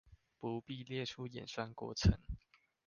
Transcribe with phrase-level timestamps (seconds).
[0.39, 2.17] 不必列出演算過程